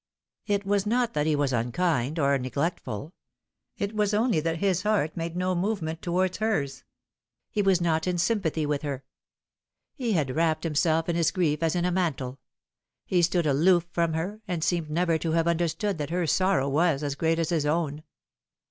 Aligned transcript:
It 0.47 0.65
was 0.65 0.87
not 0.87 1.13
that 1.13 1.27
he 1.27 1.35
was 1.35 1.53
unkind 1.53 2.17
or 2.17 2.35
neglectful, 2.39 3.13
it 3.77 3.93
was 3.95 4.15
only 4.15 4.39
that 4.39 4.57
his 4.57 4.81
heart 4.81 5.15
made 5.15 5.35
no 5.35 5.53
movement 5.53 6.01
towards 6.01 6.37
hers; 6.39 6.83
he 7.51 7.61
was 7.61 7.79
not 7.79 8.07
in 8.07 8.17
sympathy 8.17 8.65
with 8.65 8.81
her. 8.81 9.03
He 9.93 10.13
had 10.13 10.35
wrapped 10.35 10.63
himself 10.63 11.07
in 11.07 11.15
his 11.15 11.29
grief 11.29 11.61
as 11.61 11.75
in 11.75 11.85
a 11.85 11.91
mantle; 11.91 12.39
he 13.05 13.21
stood 13.21 13.45
uloof 13.45 13.83
from 13.91 14.13
her, 14.13 14.41
and 14.47 14.63
seemed 14.63 14.89
never 14.89 15.19
to 15.19 15.33
have 15.33 15.47
understood 15.47 15.99
that 15.99 16.09
her 16.09 16.25
Borrow 16.25 16.67
was 16.67 17.03
as 17.03 17.13
great 17.13 17.37
as 17.37 17.49
his 17.49 17.67
own. 17.67 18.01